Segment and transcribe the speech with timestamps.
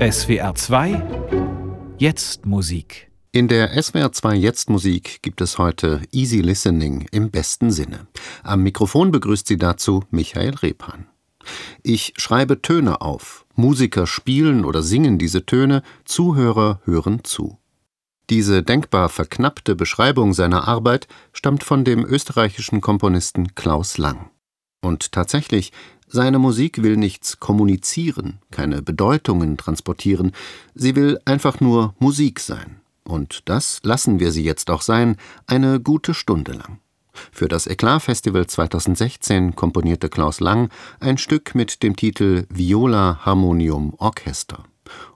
[0.00, 3.10] SWR 2 Jetzt Musik.
[3.32, 8.06] In der SWR 2 Jetzt Musik gibt es heute Easy Listening im besten Sinne.
[8.44, 11.08] Am Mikrofon begrüßt sie dazu Michael Repan.
[11.82, 13.44] Ich schreibe Töne auf.
[13.56, 17.58] Musiker spielen oder singen diese Töne, Zuhörer hören zu.
[18.30, 24.30] Diese denkbar verknappte Beschreibung seiner Arbeit stammt von dem österreichischen Komponisten Klaus Lang.
[24.80, 25.72] Und tatsächlich,
[26.08, 30.32] seine Musik will nichts kommunizieren, keine Bedeutungen transportieren,
[30.74, 32.80] sie will einfach nur Musik sein.
[33.04, 35.16] Und das lassen wir sie jetzt auch sein,
[35.46, 36.78] eine gute Stunde lang.
[37.32, 43.94] Für das Eklat Festival 2016 komponierte Klaus Lang ein Stück mit dem Titel Viola Harmonium
[43.98, 44.64] Orchester.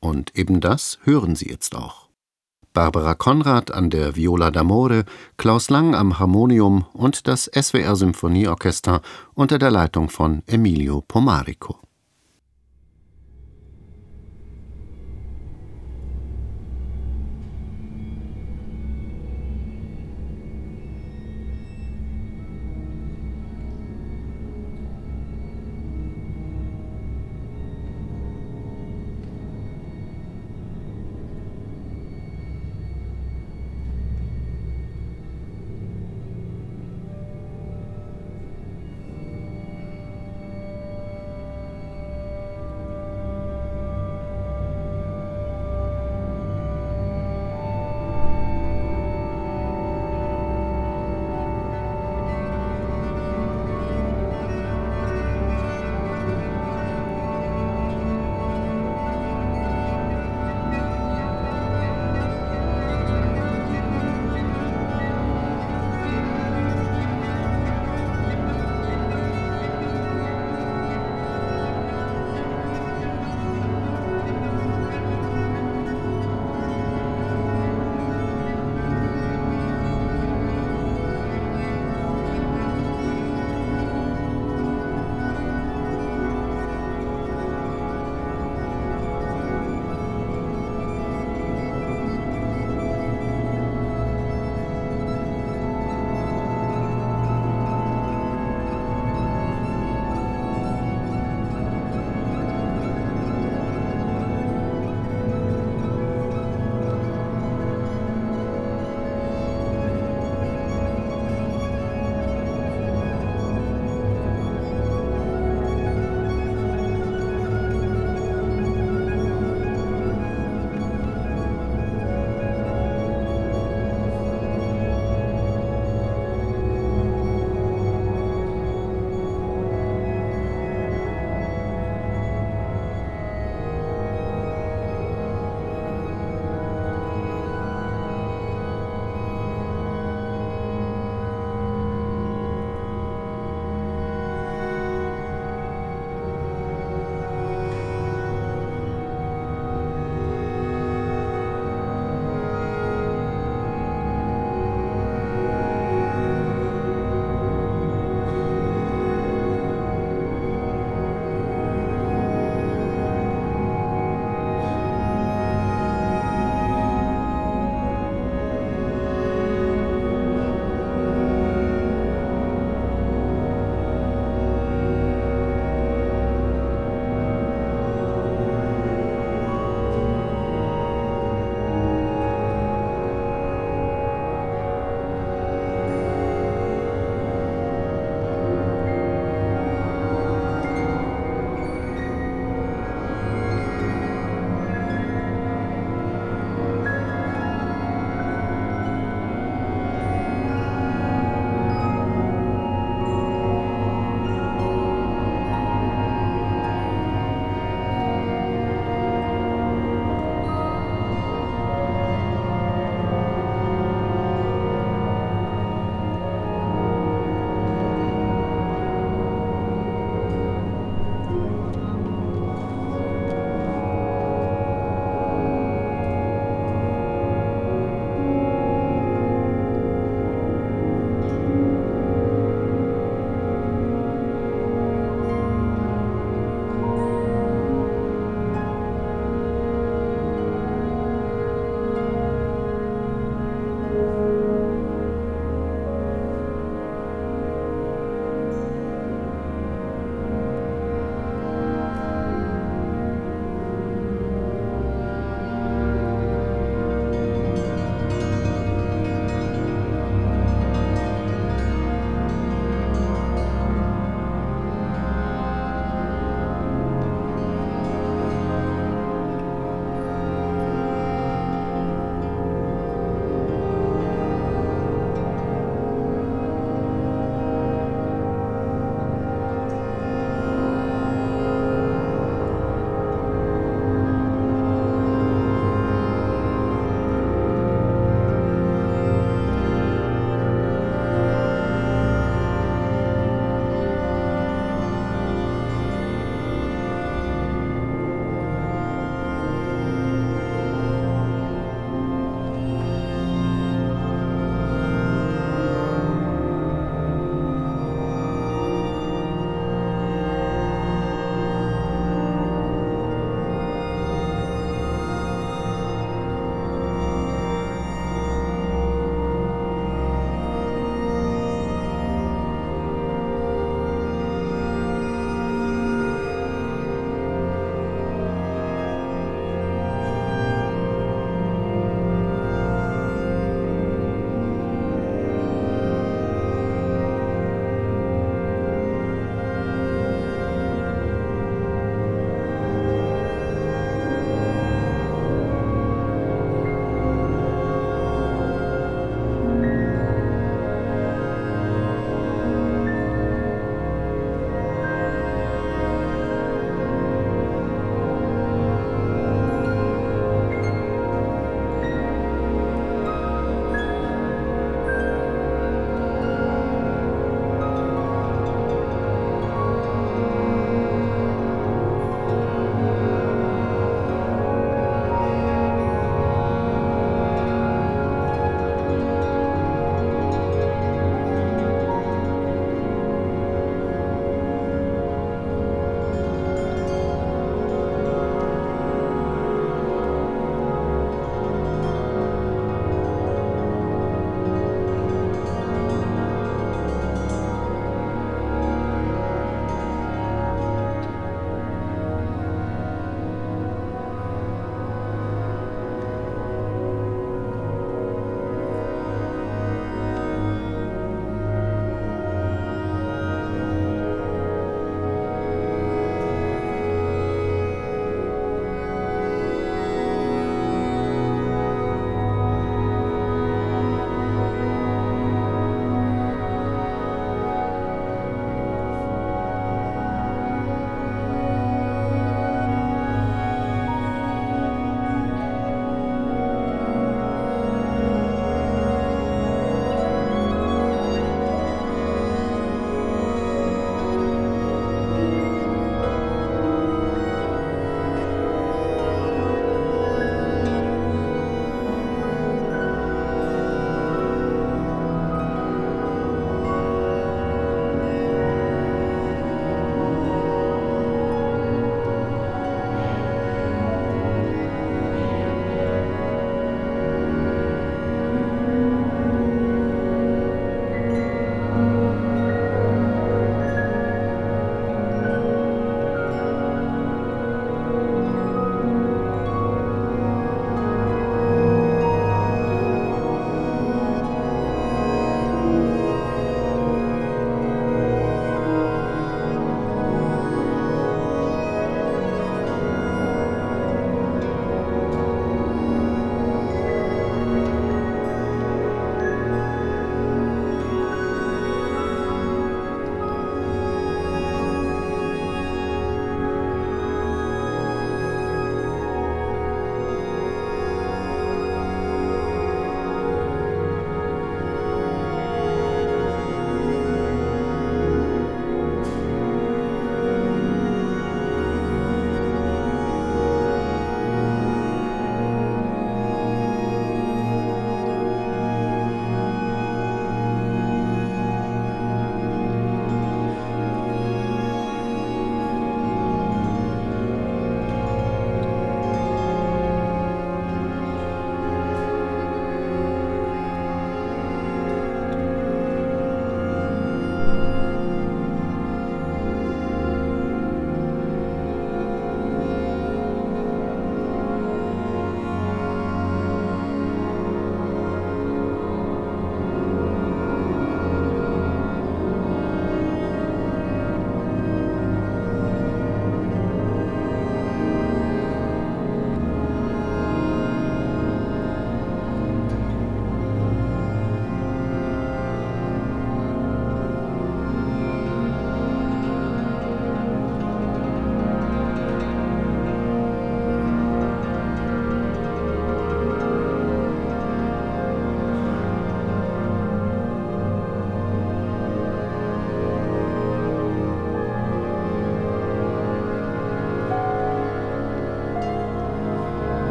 [0.00, 2.03] Und eben das hören Sie jetzt auch.
[2.74, 5.04] Barbara Konrad an der Viola d'Amore,
[5.36, 9.00] Klaus Lang am Harmonium und das SWR Symphonieorchester
[9.34, 11.83] unter der Leitung von Emilio Pomarico.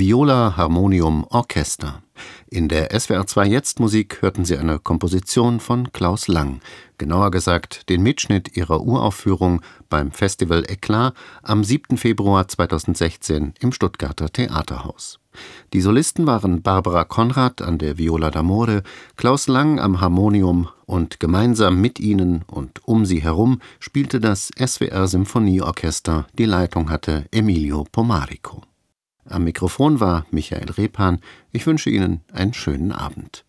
[0.00, 2.02] Viola Harmonium Orchester.
[2.48, 6.62] In der SWR 2 Jetzt Musik hörten Sie eine Komposition von Klaus Lang,
[6.96, 11.98] genauer gesagt den Mitschnitt ihrer Uraufführung beim Festival Eklat am 7.
[11.98, 15.18] Februar 2016 im Stuttgarter Theaterhaus.
[15.74, 18.84] Die Solisten waren Barbara Konrad an der Viola d'Amore,
[19.16, 25.06] Klaus Lang am Harmonium und gemeinsam mit ihnen und um sie herum spielte das SWR
[25.08, 28.62] Symphonieorchester, die Leitung hatte Emilio Pomarico.
[29.24, 31.20] Am Mikrofon war Michael Rephan.
[31.52, 33.44] Ich wünsche Ihnen einen schönen Abend